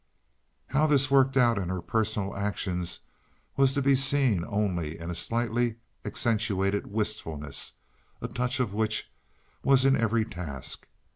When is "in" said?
1.59-1.69, 4.97-5.11, 9.85-9.95